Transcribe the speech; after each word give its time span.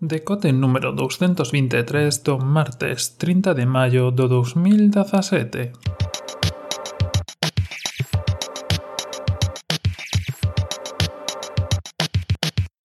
Decote 0.00 0.52
número 0.52 0.92
223 0.92 2.22
do 2.22 2.38
martes 2.38 3.18
30 3.18 3.52
de 3.52 3.66
maio 3.66 4.12
do 4.12 4.28
2017. 4.28 5.72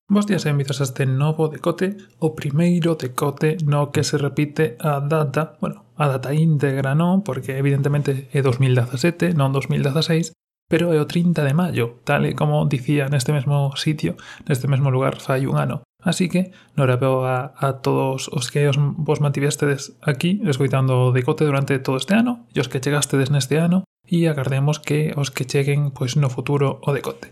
Bos 0.07 0.27
días 0.27 0.47
e 0.47 0.55
benvidos 0.55 0.79
a 0.79 0.87
este 0.87 1.03
novo 1.03 1.51
decote, 1.51 1.99
o 2.23 2.39
primeiro 2.39 2.95
decote 2.95 3.59
no 3.67 3.91
que 3.91 4.07
se 4.07 4.15
repite 4.15 4.79
a 4.79 5.03
data, 5.03 5.59
bueno, 5.59 5.91
a 5.99 6.07
data 6.07 6.31
íntegra 6.31 6.95
non, 6.95 7.27
porque 7.27 7.59
evidentemente 7.59 8.31
é 8.31 8.39
2017, 8.39 9.35
non 9.35 9.51
2016, 9.51 10.31
pero 10.71 10.95
é 10.95 11.03
o 11.03 11.11
30 11.11 11.43
de 11.43 11.59
maio, 11.59 11.99
tal 12.07 12.23
e 12.23 12.39
como 12.39 12.71
dicía 12.71 13.11
neste 13.11 13.35
mesmo 13.35 13.75
sitio, 13.75 14.15
neste 14.47 14.71
mesmo 14.71 14.95
lugar 14.95 15.19
fai 15.19 15.51
un 15.51 15.59
ano. 15.59 15.83
Así 16.03 16.29
que 16.29 16.53
norapeo 16.77 17.21
veo 17.21 17.29
a, 17.29 17.53
a 17.57 17.85
todos 17.85 18.29
os 18.33 18.51
que 18.51 18.69
os 18.69 18.77
vos 18.79 19.21
mantivestedes 19.21 19.97
aquí 20.01 20.41
escoitando 20.49 21.09
o 21.09 21.13
decote 21.13 21.45
durante 21.45 21.79
todo 21.79 22.01
este 22.01 22.17
ano 22.17 22.49
e 22.57 22.61
os 22.61 22.69
que 22.69 22.81
chegastedes 22.81 23.29
neste 23.29 23.61
ano 23.61 23.85
e 24.11 24.27
agardemos 24.27 24.83
que 24.83 25.15
os 25.15 25.31
que 25.31 25.47
cheguen 25.47 25.95
pois 25.95 26.19
no 26.19 26.27
futuro 26.33 26.83
o 26.83 26.91
Decote. 26.91 27.31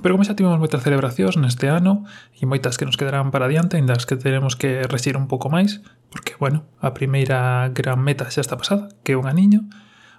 Pero 0.00 0.14
como 0.14 0.24
xa 0.24 0.38
tivemos 0.38 0.56
moitas 0.62 0.80
celebracións 0.80 1.36
neste 1.36 1.68
ano 1.68 2.06
e 2.32 2.46
moitas 2.48 2.78
que 2.78 2.86
nos 2.86 2.96
quedarán 2.96 3.34
para 3.34 3.50
adiante, 3.50 3.76
ainda 3.76 3.92
as 3.92 4.06
que 4.08 4.16
teremos 4.16 4.56
que 4.56 4.86
resir 4.88 5.18
un 5.18 5.28
pouco 5.28 5.52
máis, 5.52 5.84
porque, 6.08 6.38
bueno, 6.40 6.64
a 6.80 6.94
primeira 6.96 7.68
gran 7.74 8.00
meta 8.00 8.30
xa 8.30 8.40
está 8.40 8.56
pasada, 8.56 8.88
que 9.04 9.12
é 9.12 9.20
un 9.20 9.28
aniño, 9.28 9.68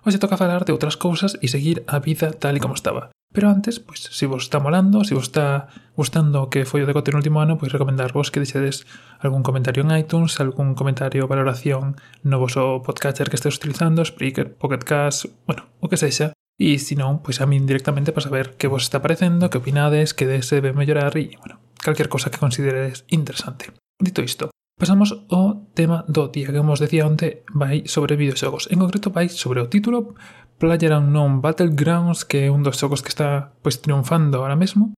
hoxe 0.05 0.21
toca 0.21 0.37
falar 0.37 0.67
de 0.67 0.75
outras 0.75 0.99
cousas 0.99 1.39
e 1.41 1.47
seguir 1.47 1.81
a 1.87 1.97
vida 2.03 2.35
tal 2.35 2.53
e 2.53 2.61
como 2.61 2.77
estaba. 2.77 3.12
Pero 3.33 3.49
antes, 3.49 3.81
pois, 3.81 3.99
se 3.99 4.25
vos 4.29 4.45
está 4.45 4.61
molando, 4.61 5.03
se 5.03 5.17
vos 5.17 5.25
está 5.25 5.67
gustando 5.97 6.45
o 6.45 6.49
que 6.53 6.69
foi 6.69 6.85
o 6.85 6.87
decote 6.87 7.09
no 7.09 7.17
último 7.17 7.41
ano, 7.41 7.57
pois 7.57 7.73
recomendarvos 7.73 8.29
que 8.29 8.37
deixedes 8.37 8.85
algún 9.17 9.41
comentario 9.41 9.81
en 9.81 9.89
iTunes, 9.97 10.37
algún 10.37 10.77
comentario, 10.77 11.25
valoración 11.25 11.97
no 12.21 12.37
voso 12.37 12.85
podcatcher 12.85 13.33
que 13.33 13.37
estés 13.41 13.57
utilizando, 13.57 14.05
Spreaker, 14.05 14.53
Pocket 14.53 14.85
Cast, 14.85 15.33
bueno, 15.49 15.65
o 15.81 15.89
que 15.89 15.97
sexa. 15.97 16.37
E 16.61 16.77
se 16.77 16.93
non, 16.93 17.25
pois 17.25 17.41
a 17.41 17.49
min 17.49 17.65
directamente 17.65 18.13
para 18.13 18.29
saber 18.29 18.53
que 18.53 18.69
vos 18.69 18.85
está 18.85 19.01
parecendo, 19.01 19.49
que 19.49 19.57
opinades, 19.57 20.13
que 20.13 20.29
se 20.45 20.61
debe 20.61 20.77
mellorar 20.77 21.17
e, 21.17 21.33
bueno, 21.41 21.57
calquer 21.81 22.13
cosa 22.13 22.29
que 22.29 22.37
consideredes 22.37 23.09
interesante. 23.09 23.73
Dito 23.97 24.21
isto, 24.21 24.52
Pasamos 24.73 25.13
ao 25.29 25.69
tema 25.77 26.01
do 26.09 26.33
día 26.33 26.49
que 26.49 26.57
como 26.57 26.73
os 26.73 26.81
decía 26.81 27.05
onte 27.05 27.45
vai 27.53 27.85
sobre 27.85 28.17
videoxogos. 28.17 28.67
En 28.73 28.81
concreto 28.81 29.13
vai 29.13 29.29
sobre 29.29 29.61
o 29.61 29.69
título 29.69 30.17
Player 30.57 30.97
Unknown 30.97 31.45
Battlegrounds 31.45 32.25
que 32.25 32.45
é 32.45 32.49
un 32.49 32.65
dos 32.65 32.81
xogos 32.81 33.05
que 33.05 33.13
está 33.13 33.53
pois 33.61 33.79
triunfando 33.85 34.41
ahora 34.41 34.57
mesmo. 34.57 34.97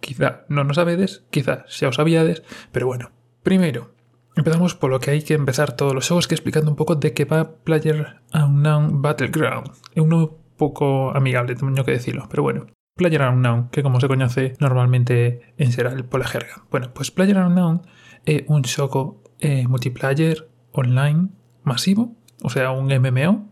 Quizá 0.00 0.48
non 0.48 0.72
o 0.72 0.74
sabedes, 0.74 1.28
quizá 1.28 1.68
xa 1.68 1.92
o 1.92 1.96
sabíades, 1.96 2.40
pero 2.72 2.88
bueno. 2.88 3.12
Primeiro, 3.44 3.92
empezamos 4.40 4.72
polo 4.72 4.96
que 4.98 5.12
hai 5.12 5.20
que 5.20 5.36
empezar 5.36 5.76
todos 5.76 5.92
os 5.92 6.08
xogos 6.08 6.24
que 6.24 6.36
explicando 6.36 6.72
un 6.72 6.80
pouco 6.80 6.96
de 6.96 7.12
que 7.12 7.28
va 7.28 7.60
Player 7.60 8.24
Unknown 8.32 9.04
Battleground. 9.04 9.68
É 9.92 10.00
un 10.00 10.08
nome 10.08 10.32
pouco 10.56 11.12
amigable, 11.12 11.54
teño 11.54 11.84
que 11.84 11.92
decirlo, 11.92 12.24
pero 12.32 12.42
bueno. 12.42 12.66
PlayerUnknown, 12.96 13.70
que 13.70 13.82
como 13.82 13.98
se 14.00 14.06
coñece 14.06 14.54
normalmente 14.60 15.54
en 15.58 15.72
xeral 15.72 16.04
pola 16.06 16.30
jerga. 16.30 16.62
Bueno, 16.70 16.94
pois 16.94 17.10
pues 17.10 17.26
PlayerUnknown 17.26 17.82
é 18.24 18.44
un 18.48 18.64
xogo 18.64 19.22
eh, 19.40 19.68
multiplayer 19.68 20.48
online 20.72 21.28
masivo, 21.62 22.16
o 22.42 22.50
sea, 22.50 22.72
un 22.72 22.88
MMO, 22.88 23.48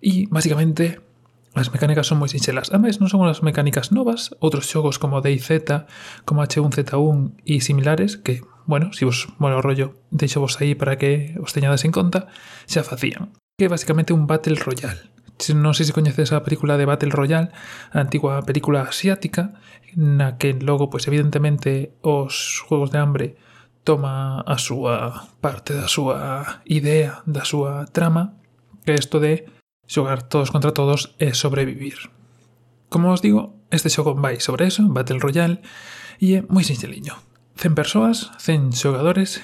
e 0.00 0.28
basicamente 0.30 1.00
as 1.56 1.72
mecánicas 1.72 2.06
son 2.06 2.20
moi 2.20 2.28
sinxelas. 2.28 2.68
A 2.68 2.76
máis, 2.76 3.00
non 3.00 3.08
son 3.08 3.24
unhas 3.24 3.40
mecánicas 3.40 3.88
novas, 3.88 4.36
outros 4.44 4.68
xogos 4.68 5.00
como 5.00 5.24
DayZ, 5.24 5.88
como 6.28 6.44
H1Z1 6.44 7.48
e 7.48 7.64
similares, 7.64 8.20
que, 8.20 8.44
bueno, 8.68 8.92
se 8.92 9.00
si 9.00 9.04
vos 9.08 9.18
mola 9.40 9.56
o 9.56 9.64
rollo, 9.64 9.96
deixo 10.12 10.44
vos 10.44 10.60
aí 10.60 10.76
para 10.76 11.00
que 11.00 11.32
os 11.40 11.56
teñades 11.56 11.88
en 11.88 11.96
conta, 11.96 12.28
xa 12.68 12.84
facían. 12.84 13.32
Que 13.56 13.66
é 13.66 13.72
basicamente 13.72 14.12
un 14.12 14.28
Battle 14.28 14.60
Royale. 14.60 15.08
Non 15.56 15.72
sei 15.72 15.88
se 15.88 15.96
coñeces 15.96 16.36
a 16.36 16.44
película 16.44 16.76
de 16.76 16.84
Battle 16.84 17.12
Royale, 17.12 17.52
a 17.88 18.04
antigua 18.04 18.44
película 18.44 18.84
asiática, 18.84 19.56
na 19.96 20.36
que 20.36 20.52
logo, 20.52 20.92
pois, 20.92 21.08
evidentemente, 21.08 21.96
os 22.04 22.60
Juegos 22.68 22.92
de 22.92 23.00
Hambre 23.00 23.28
toma 23.86 24.42
a 24.42 24.58
súa 24.58 25.30
parte 25.38 25.70
da 25.70 25.86
súa 25.86 26.58
idea, 26.66 27.22
da 27.22 27.46
súa 27.46 27.86
trama, 27.86 28.34
que 28.82 28.92
é 28.92 28.98
isto 28.98 29.22
de 29.22 29.46
xogar 29.86 30.26
todos 30.26 30.50
contra 30.50 30.74
todos 30.74 31.14
e 31.22 31.30
sobrevivir. 31.38 32.10
Como 32.90 33.14
os 33.14 33.22
digo, 33.22 33.54
este 33.70 33.86
xogo 33.86 34.18
vai 34.18 34.42
sobre 34.42 34.66
eso, 34.66 34.82
Battle 34.90 35.22
Royale, 35.22 35.62
e 36.18 36.42
é 36.42 36.44
moi 36.50 36.66
sinxeliño. 36.66 37.14
100 37.54 37.78
persoas, 37.78 38.34
100 38.42 38.74
xogadores, 38.74 39.38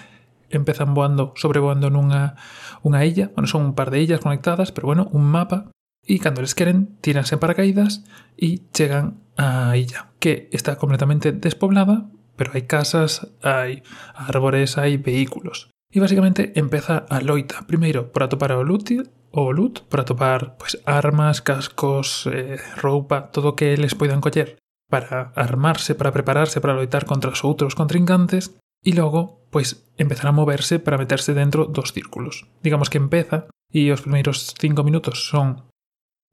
empezan 0.50 0.90
voando, 0.92 1.32
sobrevoando 1.38 1.86
nunha 1.86 2.34
unha 2.82 3.06
illa, 3.06 3.30
bueno, 3.38 3.46
son 3.46 3.62
un 3.62 3.74
par 3.78 3.94
de 3.94 4.02
illas 4.02 4.20
conectadas, 4.20 4.74
pero 4.74 4.90
bueno, 4.90 5.06
un 5.14 5.22
mapa, 5.22 5.70
e 6.02 6.18
cando 6.18 6.42
les 6.42 6.58
queren, 6.58 6.98
tiranse 6.98 7.38
en 7.38 7.40
paracaídas 7.40 8.02
e 8.34 8.58
chegan 8.74 9.22
á 9.38 9.78
illa, 9.78 10.10
que 10.18 10.50
está 10.50 10.74
completamente 10.74 11.30
despoblada, 11.30 12.10
pero 12.42 12.58
hai 12.58 12.66
casas, 12.66 13.22
hai 13.46 13.86
árbores, 14.18 14.74
hai 14.74 14.98
vehículos. 14.98 15.70
E 15.94 16.02
basicamente 16.02 16.50
empeza 16.58 17.06
a 17.06 17.22
loita, 17.22 17.62
primeiro 17.70 18.10
por 18.10 18.26
atopar 18.26 18.58
o 18.58 18.66
loot, 18.66 18.98
o 19.30 19.54
loot 19.54 19.86
para 19.86 20.02
atopar 20.02 20.58
pois, 20.58 20.74
armas, 20.82 21.38
cascos, 21.38 22.26
eh, 22.26 22.58
roupa, 22.82 23.30
todo 23.30 23.54
o 23.54 23.56
que 23.56 23.78
eles 23.78 23.94
poidan 23.94 24.18
coller 24.18 24.58
para 24.90 25.30
armarse, 25.38 25.94
para 25.94 26.10
prepararse 26.10 26.58
para 26.58 26.74
loitar 26.74 27.06
contra 27.06 27.30
os 27.30 27.46
outros 27.46 27.78
contrincantes 27.78 28.58
e 28.82 28.90
logo, 28.90 29.46
pois, 29.54 29.94
empezar 29.94 30.26
a 30.26 30.34
moverse 30.34 30.82
para 30.82 30.98
meterse 30.98 31.38
dentro 31.38 31.70
dos 31.70 31.94
círculos. 31.94 32.50
Digamos 32.58 32.90
que 32.90 32.98
empeza 32.98 33.46
e 33.70 33.94
os 33.94 34.02
primeiros 34.02 34.50
cinco 34.58 34.82
minutos 34.82 35.30
son 35.30 35.70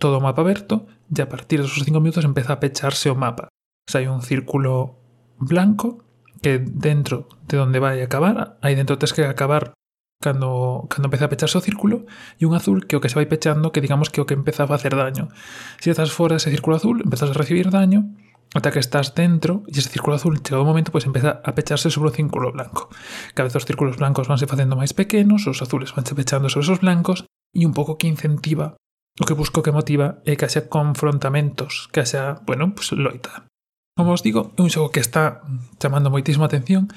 todo 0.02 0.18
o 0.18 0.26
mapa 0.26 0.42
aberto 0.42 0.90
e 1.06 1.22
a 1.22 1.30
partir 1.30 1.62
dos 1.62 1.78
cinco 1.86 2.02
minutos 2.02 2.26
empeza 2.26 2.58
a 2.58 2.60
pecharse 2.60 3.14
o 3.14 3.16
mapa. 3.16 3.54
Sai 3.86 4.10
un 4.10 4.26
círculo 4.26 4.99
blanco 5.40 6.04
que 6.42 6.60
dentro 6.60 7.28
de 7.48 7.60
onde 7.60 7.80
vai 7.80 8.02
acabar, 8.02 8.60
aí 8.62 8.76
dentro 8.76 9.00
tes 9.00 9.12
que 9.12 9.26
acabar 9.26 9.74
cando, 10.22 10.88
cando 10.92 11.08
empeza 11.08 11.26
a 11.26 11.32
pecharse 11.32 11.58
o 11.58 11.64
círculo 11.64 12.06
e 12.40 12.44
un 12.44 12.56
azul 12.56 12.88
que 12.88 12.96
o 12.96 13.02
que 13.02 13.10
se 13.10 13.16
vai 13.16 13.28
pechando 13.28 13.72
que 13.72 13.82
digamos 13.82 14.12
que 14.12 14.20
o 14.20 14.28
que 14.28 14.36
empeza 14.36 14.64
a 14.64 14.72
facer 14.72 14.96
daño. 14.96 15.32
Se 15.80 15.90
si 15.90 15.90
estás 15.92 16.12
fora 16.12 16.36
ese 16.36 16.52
círculo 16.52 16.76
azul, 16.76 17.02
empezas 17.04 17.32
a 17.32 17.40
recibir 17.40 17.72
daño 17.72 18.16
ata 18.54 18.72
que 18.72 18.82
estás 18.82 19.14
dentro 19.14 19.64
e 19.70 19.78
ese 19.78 19.94
círculo 19.94 20.18
azul 20.18 20.42
chega 20.42 20.60
un 20.60 20.68
momento 20.68 20.92
pois 20.92 21.06
pues, 21.06 21.10
empeza 21.10 21.40
a 21.44 21.52
pecharse 21.56 21.92
sobre 21.94 22.10
o 22.10 22.16
círculo 22.16 22.52
blanco. 22.52 22.90
Cada 23.34 23.48
vez 23.48 23.56
os 23.56 23.66
círculos 23.68 23.96
blancos 23.96 24.28
vanse 24.28 24.50
facendo 24.50 24.76
máis 24.76 24.92
pequenos, 24.92 25.46
os 25.48 25.62
azules 25.62 25.94
vanse 25.96 26.16
pechando 26.16 26.50
sobre 26.50 26.66
esos 26.68 26.82
blancos 26.84 27.24
e 27.56 27.64
un 27.64 27.74
pouco 27.74 27.96
que 27.96 28.12
incentiva 28.12 28.76
o 29.20 29.28
que 29.28 29.36
busco 29.36 29.60
que 29.62 29.76
motiva 29.76 30.24
é 30.24 30.40
que 30.40 30.48
haxa 30.48 30.72
confrontamentos, 30.72 31.92
que 31.92 32.00
haxa, 32.00 32.40
bueno, 32.48 32.72
pues 32.72 32.96
loita 32.96 33.49
como 34.00 34.16
vos 34.16 34.24
digo, 34.24 34.56
é 34.56 34.64
un 34.64 34.72
xogo 34.72 34.96
que 34.96 35.04
está 35.04 35.44
chamando 35.76 36.08
moitísima 36.08 36.48
atención, 36.48 36.88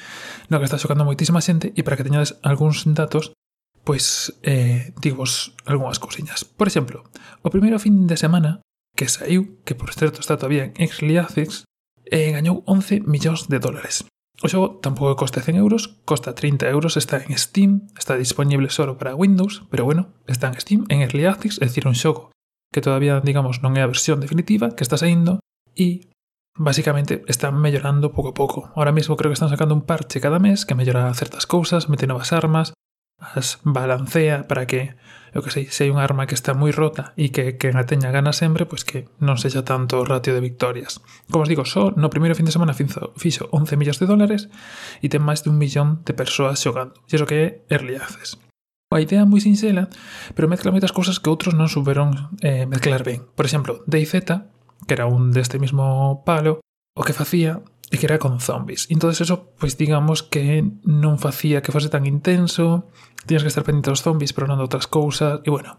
no 0.46 0.62
que 0.62 0.70
está 0.70 0.78
xocando 0.78 1.02
moitísima 1.02 1.42
xente, 1.42 1.74
e 1.74 1.82
para 1.82 1.98
que 1.98 2.06
teñades 2.06 2.38
algúns 2.46 2.86
datos, 2.86 3.34
pois 3.82 4.30
eh, 4.46 4.94
digos 5.02 5.58
algunhas 5.66 5.98
cousiñas. 5.98 6.46
Por 6.46 6.70
exemplo, 6.70 7.02
o 7.42 7.50
primeiro 7.50 7.82
fin 7.82 8.06
de 8.06 8.14
semana 8.14 8.62
que 8.94 9.10
saiu, 9.10 9.58
que 9.66 9.74
por 9.74 9.90
certo 9.90 10.22
está 10.22 10.38
todavía 10.38 10.70
en 10.70 10.78
Early 10.78 11.18
Access, 11.18 11.66
eh, 12.06 12.30
gañou 12.30 12.62
11 12.70 13.02
millóns 13.02 13.50
de 13.50 13.58
dólares. 13.58 14.06
O 14.38 14.46
xogo 14.46 14.78
tampouco 14.78 15.18
costa 15.18 15.42
100 15.42 15.58
euros, 15.58 15.98
costa 16.06 16.38
30 16.38 16.70
euros, 16.70 16.94
está 16.94 17.18
en 17.18 17.34
Steam, 17.34 17.90
está 17.98 18.14
disponible 18.14 18.70
solo 18.70 18.94
para 18.94 19.18
Windows, 19.18 19.66
pero 19.74 19.82
bueno, 19.82 20.14
está 20.30 20.46
en 20.46 20.54
Steam, 20.54 20.86
en 20.86 21.02
Early 21.02 21.26
Access, 21.26 21.58
é 21.58 21.66
dicir, 21.66 21.82
un 21.90 21.98
xogo 21.98 22.30
que 22.70 22.78
todavía, 22.78 23.18
digamos, 23.18 23.58
non 23.58 23.74
é 23.74 23.82
a 23.82 23.90
versión 23.90 24.22
definitiva, 24.22 24.70
que 24.78 24.86
está 24.86 24.94
saindo, 24.94 25.42
e 25.74 26.11
Básicamente 26.54 27.24
están 27.28 27.56
mellorando 27.56 28.12
pouco 28.12 28.30
a 28.30 28.34
pouco. 28.34 28.70
Ahora 28.76 28.92
mesmo 28.92 29.16
creo 29.16 29.30
que 29.30 29.38
están 29.40 29.48
sacando 29.48 29.74
un 29.74 29.88
parche 29.88 30.20
cada 30.20 30.38
mes 30.38 30.66
que 30.66 30.74
mellora 30.74 31.12
certas 31.14 31.46
cousas, 31.46 31.88
mete 31.88 32.06
novas 32.06 32.32
armas, 32.32 32.76
as 33.22 33.60
balancea 33.64 34.46
para 34.48 34.66
que, 34.66 34.94
eu 35.32 35.40
que 35.40 35.48
sei, 35.48 35.72
se 35.72 35.86
hai 35.86 35.90
unha 35.94 36.04
arma 36.04 36.28
que 36.28 36.36
está 36.36 36.52
moi 36.52 36.74
rota 36.74 37.16
e 37.16 37.32
que 37.32 37.56
que 37.56 37.72
a 37.72 37.88
teña 37.88 38.12
gana 38.12 38.36
sempre, 38.36 38.68
pois 38.68 38.84
que 38.84 39.08
non 39.16 39.40
sexa 39.40 39.64
tanto 39.64 39.96
o 39.96 40.04
ratio 40.04 40.36
de 40.36 40.44
victorias. 40.44 41.00
Como 41.32 41.46
os 41.46 41.48
digo, 41.48 41.64
só 41.64 41.94
no 41.96 42.12
primeiro 42.12 42.36
fin 42.36 42.44
de 42.44 42.52
semana 42.52 42.76
finzo, 42.76 43.16
fixo 43.16 43.48
11 43.48 43.78
millóns 43.80 43.96
de 44.02 44.10
dólares 44.10 44.52
e 45.00 45.08
ten 45.08 45.24
máis 45.24 45.40
de 45.40 45.48
un 45.48 45.56
millón 45.56 46.04
de 46.04 46.12
persoas 46.12 46.60
xogando. 46.60 47.00
E 47.08 47.16
iso 47.16 47.24
que 47.24 47.38
é 47.38 47.46
early 47.72 47.96
access. 47.96 48.36
A 48.92 49.00
idea 49.00 49.24
é 49.24 49.28
moi 49.28 49.40
sinxela, 49.40 49.88
pero 50.36 50.52
mezcla 50.52 50.68
moitas 50.68 50.92
cousas 50.92 51.16
que 51.16 51.32
outros 51.32 51.56
non 51.56 51.72
souberon 51.72 52.36
eh, 52.44 52.68
mezclar 52.68 53.00
ben. 53.00 53.24
Por 53.32 53.48
exemplo, 53.48 53.80
DayZ 53.88 54.52
que 54.86 54.94
era 54.94 55.06
un 55.06 55.30
deste 55.30 55.58
mismo 55.58 56.22
palo, 56.24 56.60
o 56.96 57.02
que 57.02 57.16
facía 57.16 57.62
é 57.92 58.00
que 58.00 58.08
era 58.08 58.16
con 58.16 58.40
zombies. 58.40 58.88
E 58.88 58.96
entonces 58.96 59.20
eso, 59.20 59.52
pois 59.60 59.76
digamos 59.76 60.24
que 60.24 60.64
non 60.88 61.20
facía 61.20 61.60
que 61.60 61.74
fose 61.76 61.92
tan 61.92 62.08
intenso, 62.08 62.88
tiñas 63.28 63.44
que 63.44 63.52
estar 63.52 63.68
pendente 63.68 63.92
dos 63.92 64.00
zombies, 64.00 64.32
pero 64.32 64.48
non 64.48 64.56
de 64.56 64.64
outras 64.64 64.88
cousas, 64.88 65.44
e 65.44 65.52
bueno, 65.52 65.78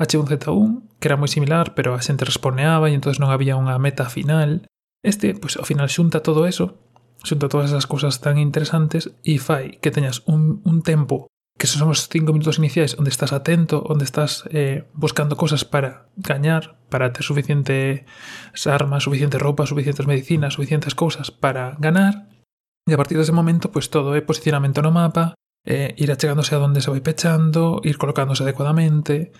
H1Z1, 0.00 0.96
que 0.96 1.06
era 1.12 1.20
moi 1.20 1.28
similar, 1.28 1.76
pero 1.76 1.92
a 1.92 2.00
xente 2.00 2.24
responeaba 2.24 2.88
e 2.88 2.96
entonces 2.96 3.20
non 3.20 3.28
había 3.28 3.60
unha 3.60 3.76
meta 3.76 4.08
final. 4.08 4.64
Este, 5.04 5.36
pois 5.36 5.60
ao 5.60 5.68
final 5.68 5.92
xunta 5.92 6.24
todo 6.24 6.48
eso, 6.48 6.80
xunta 7.20 7.52
todas 7.52 7.68
esas 7.68 7.84
cousas 7.84 8.24
tan 8.24 8.40
interesantes 8.40 9.12
e 9.20 9.36
fai 9.36 9.76
que 9.84 9.92
teñas 9.92 10.24
un, 10.24 10.64
un 10.64 10.80
tempo 10.80 11.28
que 11.60 11.68
son 11.68 11.92
os 11.92 12.08
cinco 12.08 12.32
minutos 12.32 12.56
iniciais 12.56 12.96
onde 12.96 13.12
estás 13.12 13.36
atento, 13.36 13.84
onde 13.84 14.08
estás 14.08 14.48
eh, 14.48 14.88
buscando 14.96 15.36
cosas 15.36 15.68
para 15.68 16.08
gañar, 16.16 16.80
para 16.88 17.12
ter 17.12 17.20
suficiente 17.20 18.08
armas, 18.64 19.04
suficiente 19.04 19.36
roupa, 19.36 19.68
suficientes 19.68 20.08
medicinas, 20.08 20.56
suficientes 20.56 20.96
cousas 20.96 21.28
para 21.28 21.76
ganar. 21.76 22.32
E 22.88 22.96
a 22.96 22.98
partir 22.98 23.20
dese 23.20 23.36
momento, 23.36 23.68
pois 23.68 23.92
pues, 23.92 23.92
todo 23.92 24.16
é 24.16 24.24
posicionamento 24.24 24.80
no 24.80 24.88
mapa, 24.88 25.36
eh, 25.68 25.92
ir 26.00 26.08
achegándose 26.08 26.56
a 26.56 26.62
donde 26.64 26.80
se 26.80 26.88
vai 26.88 27.04
pechando, 27.04 27.84
ir 27.84 28.00
colocándose 28.00 28.40
adecuadamente. 28.40 29.36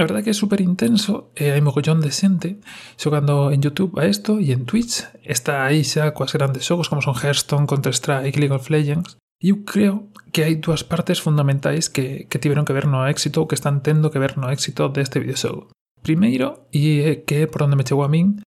A 0.00 0.08
verdade 0.08 0.24
que 0.24 0.32
é 0.32 0.36
super 0.36 0.64
intenso 0.64 1.36
hai 1.36 1.60
mogollón 1.60 2.00
de 2.00 2.16
xente 2.16 2.64
xogando 2.96 3.52
en 3.52 3.60
YouTube 3.60 4.00
a 4.00 4.08
isto 4.08 4.40
e 4.40 4.56
en 4.56 4.64
Twitch 4.64 5.04
está 5.20 5.68
aí 5.68 5.84
xa 5.84 6.16
coas 6.16 6.32
grandes 6.32 6.64
xogos 6.64 6.88
como 6.88 7.04
son 7.04 7.16
Hearthstone, 7.16 7.68
Counter-Strike, 7.68 8.40
League 8.40 8.56
of 8.56 8.68
Legends 8.72 9.20
Eu 9.40 9.64
creo 9.64 10.08
que 10.32 10.44
hai 10.44 10.56
dúas 10.56 10.80
partes 10.80 11.20
fundamentais 11.20 11.92
que, 11.92 12.24
que 12.28 12.40
tiveron 12.40 12.64
que 12.64 12.72
ver 12.72 12.88
no 12.88 13.04
éxito 13.04 13.44
ou 13.44 13.48
que 13.48 13.56
están 13.56 13.84
tendo 13.84 14.08
que 14.08 14.20
ver 14.20 14.40
no 14.40 14.48
éxito 14.48 14.88
deste 14.88 15.20
videoxogo. 15.20 15.68
Primeiro, 16.00 16.68
e 16.72 17.24
que 17.28 17.44
é 17.44 17.46
por 17.46 17.68
onde 17.68 17.76
me 17.76 17.84
chegou 17.84 18.04
a 18.04 18.08
min, 18.08 18.40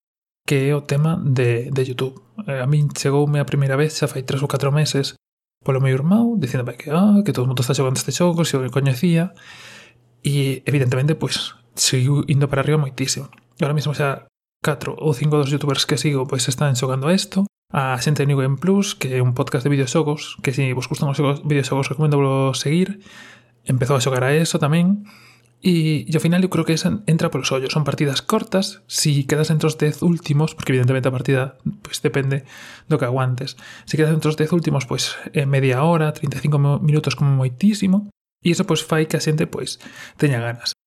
que 0.48 0.72
é 0.72 0.76
o 0.76 0.88
tema 0.88 1.20
de, 1.20 1.68
de 1.76 1.82
YouTube. 1.84 2.16
A 2.48 2.66
min 2.66 2.88
chegoume 2.96 3.44
a 3.44 3.50
primeira 3.50 3.76
vez 3.76 4.00
xa 4.00 4.08
fai 4.08 4.24
tres 4.24 4.40
ou 4.40 4.48
catro 4.48 4.72
meses 4.72 5.20
polo 5.66 5.84
meu 5.84 5.92
irmão, 5.92 6.40
dicíndome 6.40 6.80
que, 6.80 6.88
ah, 6.88 7.20
que 7.26 7.36
todo 7.36 7.44
o 7.44 7.50
mundo 7.52 7.60
está 7.60 7.76
xogando 7.76 8.00
este 8.00 8.16
xogo, 8.16 8.48
se 8.48 8.56
o 8.56 8.72
coñecía, 8.72 9.36
e 10.24 10.64
evidentemente, 10.64 11.20
pois, 11.20 11.60
seguiu 11.76 12.24
indo 12.32 12.48
para 12.48 12.64
arriba 12.64 12.80
moitísimo. 12.80 13.28
Agora 13.28 13.76
ahora 13.76 13.76
mesmo 13.76 13.92
xa 13.92 14.32
4 14.64 14.96
ou 14.96 15.12
5 15.12 15.36
dos 15.36 15.52
youtubers 15.52 15.86
que 15.86 15.98
sigo 15.98 16.28
pois 16.28 16.48
están 16.48 16.76
xogando 16.76 17.08
a 17.08 17.14
isto 17.14 17.46
a 17.70 18.00
Xente 18.00 18.24
de 18.24 18.28
New 18.28 18.40
Game 18.40 18.58
Plus, 18.58 18.96
que 18.96 19.18
é 19.18 19.22
un 19.22 19.36
podcast 19.36 19.64
de 19.64 19.70
videoxogos, 19.70 20.38
que 20.42 20.54
se 20.56 20.72
vos 20.72 20.88
gustan 20.88 21.12
os 21.12 21.20
videoxogos 21.44 21.92
recomendo 21.92 22.18
vos 22.18 22.60
seguir. 22.60 23.04
Empezou 23.68 24.00
a 24.00 24.04
xogar 24.04 24.24
a 24.24 24.32
eso 24.32 24.56
tamén. 24.56 25.04
E, 25.60 26.06
e 26.08 26.14
ao 26.16 26.24
final 26.24 26.40
eu 26.40 26.54
creo 26.54 26.64
que 26.64 26.78
esa 26.78 27.04
entra 27.12 27.28
polos 27.28 27.52
ollos. 27.52 27.76
Son 27.76 27.84
partidas 27.84 28.24
cortas, 28.24 28.86
si 28.88 29.28
quedas 29.28 29.52
entre 29.52 29.68
os 29.68 29.76
10 29.76 30.00
últimos, 30.06 30.56
porque 30.56 30.72
evidentemente 30.72 31.12
a 31.12 31.16
partida 31.16 31.44
pues, 31.84 32.00
depende 32.00 32.48
do 32.88 32.96
que 32.96 33.10
aguantes. 33.10 33.60
Si 33.84 34.00
quedas 34.00 34.16
entre 34.16 34.32
os 34.32 34.40
10 34.40 34.56
últimos, 34.56 34.88
pois 34.88 35.20
pues, 35.20 35.36
eh, 35.36 35.44
media 35.44 35.84
hora, 35.84 36.16
35 36.16 36.80
minutos 36.80 37.20
como 37.20 37.36
moitísimo, 37.36 38.08
e 38.40 38.56
iso 38.56 38.64
pois 38.64 38.80
pues, 38.86 38.88
fai 38.88 39.04
que 39.12 39.20
a 39.20 39.24
xente 39.24 39.44
pois 39.44 39.82
teña 40.16 40.40
ganas 40.40 40.78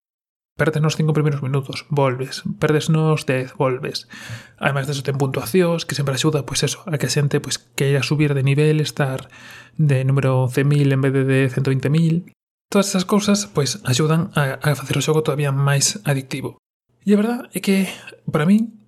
perdes 0.61 0.85
nos 0.85 1.01
5 1.01 1.17
primeiros 1.17 1.41
minutos, 1.41 1.89
volves, 1.89 2.45
perdes 2.61 2.93
nos 2.93 3.25
10, 3.25 3.57
volves. 3.57 4.13
Ademais 4.61 4.85
deso 4.85 5.01
ten 5.01 5.17
puntuacións 5.17 5.89
que 5.89 5.97
sempre 5.97 6.13
axuda, 6.13 6.45
pois 6.45 6.61
eso, 6.61 6.85
a 6.85 7.01
que 7.01 7.09
a 7.09 7.15
xente 7.17 7.41
pois, 7.41 7.57
queira 7.57 8.05
subir 8.05 8.37
de 8.37 8.45
nivel, 8.45 8.85
estar 8.85 9.33
de 9.81 10.05
número 10.05 10.45
11.000 10.45 10.93
en 10.93 11.01
vez 11.01 11.13
de 11.17 11.49
120.000. 11.49 12.37
Todas 12.69 12.93
esas 12.93 13.09
cousas 13.09 13.49
pois 13.49 13.81
axudan 13.89 14.37
a, 14.37 14.61
a 14.61 14.77
facer 14.77 15.01
o 15.01 15.05
xogo 15.05 15.25
todavía 15.25 15.49
máis 15.49 15.97
adictivo. 16.05 16.61
E 17.09 17.17
a 17.17 17.21
verdad 17.25 17.49
é 17.57 17.65
que, 17.65 17.89
para 18.29 18.45
min, 18.45 18.85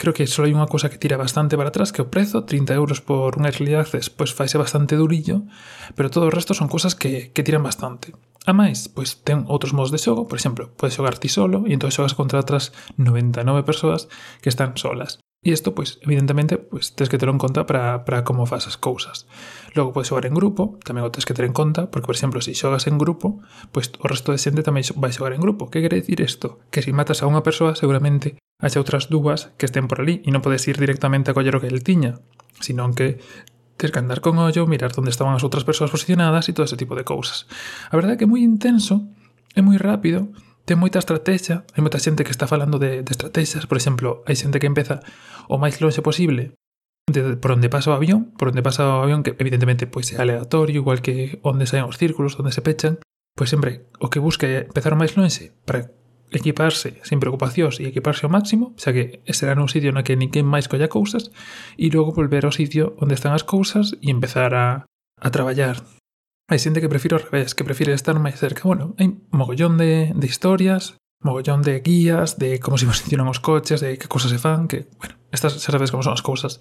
creo 0.00 0.16
que 0.16 0.24
só 0.24 0.48
hai 0.48 0.56
unha 0.56 0.64
cousa 0.64 0.88
que 0.88 0.96
tira 0.96 1.20
bastante 1.20 1.60
para 1.60 1.68
atrás, 1.68 1.92
que 1.92 2.00
o 2.00 2.08
prezo, 2.08 2.48
30 2.48 2.72
euros 2.72 3.04
por 3.04 3.36
un 3.36 3.44
early 3.44 3.76
access, 3.76 4.08
pois 4.08 4.32
faise 4.32 4.56
bastante 4.56 4.96
durillo, 4.96 5.44
pero 5.92 6.08
todo 6.08 6.32
o 6.32 6.32
resto 6.32 6.56
son 6.56 6.72
cousas 6.72 6.96
que, 6.96 7.28
que 7.36 7.44
tiran 7.44 7.60
bastante. 7.60 8.16
A 8.42 8.50
máis, 8.50 8.90
pois 8.90 9.22
ten 9.22 9.46
outros 9.46 9.70
modos 9.70 9.94
de 9.94 10.02
xogo, 10.02 10.26
por 10.26 10.34
exemplo, 10.34 10.74
podes 10.74 10.98
xogar 10.98 11.14
ti 11.14 11.30
solo 11.30 11.62
e 11.62 11.70
entón 11.78 11.94
xogas 11.94 12.18
contra 12.18 12.42
outras 12.42 12.74
99 12.98 13.62
persoas 13.62 14.10
que 14.42 14.50
están 14.50 14.74
solas. 14.74 15.22
E 15.42 15.54
isto, 15.54 15.74
pois, 15.74 16.02
evidentemente, 16.02 16.58
pois, 16.58 16.94
tens 16.94 17.10
que 17.10 17.18
ter 17.18 17.30
en 17.30 17.38
conta 17.38 17.66
para, 17.66 18.02
para 18.06 18.22
como 18.26 18.46
faz 18.46 18.66
as 18.66 18.78
cousas. 18.78 19.26
Logo, 19.74 19.94
podes 19.94 20.10
xogar 20.10 20.26
en 20.26 20.34
grupo, 20.34 20.78
tamén 20.82 21.06
o 21.06 21.14
tens 21.14 21.26
que 21.26 21.34
ter 21.34 21.46
en 21.46 21.54
conta, 21.54 21.90
porque, 21.90 22.06
por 22.10 22.18
exemplo, 22.18 22.42
se 22.42 22.54
xogas 22.54 22.90
en 22.90 22.98
grupo, 22.98 23.42
pois 23.70 23.90
o 24.02 24.06
resto 24.10 24.34
de 24.34 24.42
xente 24.42 24.66
tamén 24.66 24.86
vai 24.98 25.14
xogar 25.14 25.34
en 25.34 25.42
grupo. 25.42 25.70
Que 25.70 25.82
quere 25.82 26.02
dicir 26.02 26.18
isto? 26.18 26.62
Que 26.74 26.82
se 26.82 26.90
matas 26.90 27.22
a 27.22 27.30
unha 27.30 27.46
persoa, 27.46 27.78
seguramente 27.78 28.42
haxa 28.62 28.78
outras 28.78 29.10
dúas 29.10 29.50
que 29.58 29.66
estén 29.66 29.90
por 29.90 29.98
ali 29.98 30.22
e 30.22 30.30
non 30.30 30.42
podes 30.42 30.62
ir 30.70 30.78
directamente 30.78 31.30
a 31.30 31.34
coller 31.34 31.58
o 31.58 31.62
que 31.62 31.70
el 31.70 31.82
tiña, 31.82 32.22
senón 32.62 32.94
que 32.94 33.18
ter 33.76 33.90
que 33.90 33.98
andar 33.98 34.20
con 34.20 34.38
ollo, 34.38 34.66
mirar 34.66 34.92
onde 34.96 35.10
estaban 35.10 35.34
as 35.34 35.44
outras 35.44 35.64
persoas 35.64 35.90
posicionadas 35.90 36.48
e 36.48 36.52
todo 36.52 36.66
ese 36.66 36.78
tipo 36.78 36.94
de 36.94 37.04
cousas. 37.04 37.46
A 37.90 37.96
verdade 37.96 38.14
é 38.14 38.18
que 38.18 38.26
é 38.26 38.30
moi 38.30 38.42
intenso, 38.42 39.08
é 39.54 39.60
moi 39.60 39.76
rápido, 39.76 40.32
ten 40.64 40.78
moita 40.78 41.02
estrategia, 41.02 41.66
hai 41.74 41.82
moita 41.82 41.98
xente 41.98 42.22
que 42.22 42.34
está 42.34 42.46
falando 42.46 42.78
de, 42.78 43.02
de 43.02 43.10
estrategias, 43.10 43.66
por 43.66 43.76
exemplo, 43.78 44.22
hai 44.28 44.38
xente 44.38 44.62
que 44.62 44.70
empeza 44.70 45.02
o 45.50 45.58
máis 45.58 45.82
longe 45.82 46.00
posible 46.00 46.54
de, 47.10 47.36
por 47.36 47.52
onde 47.52 47.66
pasa 47.66 47.90
o 47.90 47.96
avión, 47.98 48.30
por 48.38 48.54
onde 48.54 48.62
pasa 48.62 48.86
o 48.86 49.02
avión 49.02 49.26
que 49.26 49.34
evidentemente 49.34 49.90
pois 49.90 50.14
é 50.14 50.22
aleatorio, 50.22 50.82
igual 50.82 51.02
que 51.02 51.42
onde 51.42 51.66
saen 51.66 51.88
os 51.90 51.98
círculos, 51.98 52.38
onde 52.38 52.54
se 52.54 52.62
pechan, 52.62 53.02
pois 53.34 53.50
sempre 53.50 53.90
o 53.98 54.06
que 54.06 54.22
busca 54.22 54.46
é 54.46 54.68
empezar 54.68 54.94
o 54.94 55.00
máis 55.00 55.18
longe 55.18 55.50
para 55.66 55.90
equiparse 56.32 56.98
sin 57.04 57.20
preocupacións 57.20 57.78
e 57.78 57.86
equiparse 57.88 58.24
ao 58.24 58.32
máximo, 58.32 58.72
xa 58.80 58.90
que 58.90 59.20
será 59.30 59.52
nun 59.54 59.70
sitio 59.70 59.92
na 59.92 60.02
que 60.02 60.18
ninguén 60.18 60.48
máis 60.48 60.66
colla 60.66 60.90
cousas, 60.90 61.30
e 61.78 61.92
logo 61.92 62.16
volver 62.16 62.48
ao 62.48 62.52
sitio 62.52 62.96
onde 62.98 63.14
están 63.14 63.36
as 63.36 63.44
cousas 63.46 63.94
e 64.00 64.08
empezar 64.10 64.52
a, 64.56 64.88
a 65.20 65.28
traballar. 65.30 65.80
Hai 66.50 66.58
xente 66.58 66.82
que 66.82 66.90
prefiro 66.90 67.16
ao 67.16 67.24
revés, 67.24 67.56
que 67.56 67.64
prefire 67.64 67.94
estar 67.94 68.18
máis 68.18 68.36
cerca. 68.36 68.66
Bueno, 68.66 68.92
hai 68.98 69.08
mogollón 69.32 69.78
de, 69.78 70.12
de 70.12 70.26
historias, 70.26 70.98
mogollón 71.22 71.62
de 71.62 71.80
guías, 71.80 72.36
de 72.36 72.58
como 72.58 72.76
se 72.76 72.84
posicionan 72.84 73.30
os 73.30 73.40
coches, 73.40 73.80
de 73.80 73.96
que 73.96 74.10
cousas 74.10 74.34
se 74.34 74.42
fan, 74.42 74.68
que, 74.68 74.90
bueno, 74.98 75.16
estas 75.30 75.56
xa 75.56 75.72
sabes 75.72 75.88
como 75.88 76.02
son 76.02 76.12
as 76.12 76.20
cousas. 76.20 76.58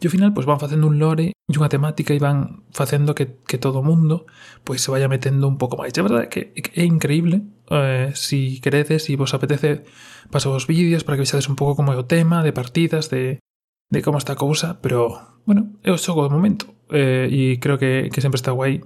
E 0.00 0.06
ao 0.06 0.12
final, 0.14 0.32
pois 0.32 0.46
pues, 0.46 0.48
van 0.48 0.62
facendo 0.62 0.86
un 0.86 0.96
lore 0.96 1.33
e 1.44 1.52
unha 1.60 1.68
temática 1.68 2.16
e 2.16 2.20
van 2.22 2.64
facendo 2.72 3.12
que, 3.12 3.36
que 3.44 3.60
todo 3.60 3.84
o 3.84 3.86
mundo 3.86 4.24
pois 4.64 4.80
se 4.80 4.88
vaya 4.88 5.12
metendo 5.12 5.44
un 5.44 5.60
pouco 5.60 5.76
máis. 5.76 5.92
É 5.92 6.00
verdade 6.00 6.32
que 6.32 6.56
é 6.56 6.84
increíble 6.88 7.44
eh, 7.68 8.16
si 8.16 8.64
queredes, 8.64 9.04
si 9.04 9.16
vos 9.16 9.36
apetece 9.36 9.84
paso 10.32 10.48
os 10.56 10.64
vídeos 10.64 11.04
para 11.04 11.20
que 11.20 11.28
vexades 11.28 11.48
un 11.52 11.56
pouco 11.56 11.76
como 11.76 11.92
é 11.92 12.00
o 12.00 12.08
tema 12.08 12.40
de 12.40 12.56
partidas, 12.56 13.12
de, 13.12 13.44
de 13.92 14.00
como 14.00 14.16
está 14.16 14.32
a 14.32 14.40
cousa, 14.40 14.80
pero 14.80 15.36
bueno, 15.44 15.76
é 15.84 15.92
o 15.92 16.00
xogo 16.00 16.24
do 16.24 16.32
momento 16.32 16.72
eh, 16.88 17.28
e 17.28 17.60
creo 17.60 17.76
que, 17.76 18.08
que 18.08 18.24
sempre 18.24 18.40
está 18.40 18.56
guai 18.56 18.80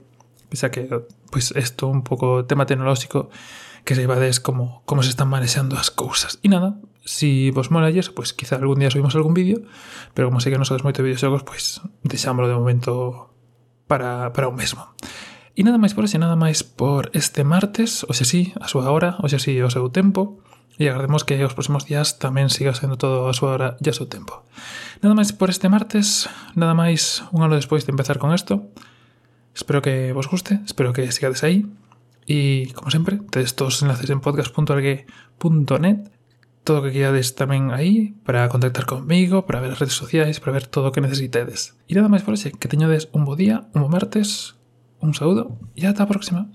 pese 0.51 0.67
a 0.67 0.75
que 0.75 0.91
pois 1.31 1.55
isto 1.55 1.87
un 1.87 2.03
pouco 2.03 2.43
tema 2.43 2.67
tecnolóxico 2.67 3.31
que 3.87 3.95
se 3.95 4.03
vades 4.11 4.43
como 4.43 4.83
como 4.83 5.07
se 5.07 5.15
están 5.15 5.31
manexando 5.31 5.79
as 5.79 5.95
cousas. 5.95 6.43
E 6.43 6.51
nada, 6.51 6.83
Si 7.09 7.51
vos 7.53 7.71
molalles, 7.71 8.11
pues 8.11 8.35
quizá 8.35 8.57
algún 8.57 8.81
día 8.81 8.91
subimos 8.91 9.17
algún 9.17 9.33
vídeo, 9.33 9.63
pero 10.13 10.29
como 10.29 10.45
sei 10.45 10.53
que 10.53 10.61
nosotros 10.61 10.85
moito 10.85 11.01
videoxogos, 11.01 11.41
pois 11.41 11.81
pues, 11.81 12.05
deixámoslo 12.05 12.53
de 12.53 12.59
momento 12.61 13.33
para, 13.89 14.37
para 14.37 14.45
o 14.45 14.53
mesmo. 14.53 14.93
E 15.57 15.65
nada 15.65 15.81
máis 15.81 15.97
por 15.97 16.05
ese, 16.05 16.21
nada 16.21 16.37
máis 16.37 16.69
por 16.69 17.09
este 17.17 17.49
martes, 17.49 18.05
oxe 18.05 18.29
sí, 18.29 18.53
a 18.61 18.69
súa 18.69 18.93
hora, 18.93 19.17
oxe 19.25 19.41
sí, 19.41 19.57
o 19.57 19.73
seu 19.73 19.89
tempo, 19.89 20.45
e 20.77 20.85
agardemos 20.85 21.25
que 21.25 21.41
os 21.41 21.57
próximos 21.57 21.89
días 21.89 22.21
tamén 22.21 22.53
siga 22.53 22.77
sendo 22.77 23.01
todo 23.01 23.25
a 23.25 23.33
súa 23.33 23.57
hora 23.57 23.69
e 23.81 23.89
a 23.89 23.97
seu 23.97 24.05
tempo. 24.05 24.45
Nada 25.01 25.17
máis 25.17 25.33
por 25.33 25.49
este 25.49 25.73
martes, 25.73 26.29
nada 26.61 26.77
máis 26.77 27.25
un 27.33 27.41
ano 27.41 27.57
despois 27.57 27.89
de 27.89 27.97
empezar 27.97 28.21
con 28.21 28.37
isto. 28.37 28.69
Espero 29.57 29.81
que 29.81 30.13
vos 30.13 30.29
guste, 30.29 30.61
espero 30.69 30.93
que 30.93 31.09
sigades 31.09 31.41
aí, 31.41 31.65
e 32.29 32.69
como 32.77 32.93
sempre, 32.93 33.17
tedes 33.33 33.57
todos 33.57 33.81
os 33.81 33.89
enlaces 33.89 34.13
en 34.13 34.21
podcast.org.net 34.21 36.18
todo 36.69 36.81
o 36.81 36.85
que 36.85 36.93
querades 36.93 37.33
tamén 37.33 37.73
aí 37.73 38.13
para 38.29 38.45
contactar 38.53 38.85
comigo, 38.85 39.49
para 39.49 39.65
ver 39.65 39.73
as 39.73 39.81
redes 39.81 39.97
sociais, 39.97 40.37
para 40.37 40.53
ver 40.53 40.69
todo 40.69 40.93
o 40.93 40.93
que 40.93 41.01
necesitedes. 41.01 41.73
E 41.89 41.97
nada 41.97 42.13
máis 42.13 42.21
por 42.21 42.37
hoxe, 42.37 42.53
que 42.53 42.69
teñodes 42.69 43.09
un 43.17 43.25
bo 43.25 43.41
día, 43.41 43.65
un 43.73 43.81
bo 43.81 43.89
martes, 43.89 44.61
un 45.01 45.17
saúdo 45.17 45.57
e 45.73 45.89
ata 45.89 46.05
a 46.05 46.11
próxima. 46.13 46.53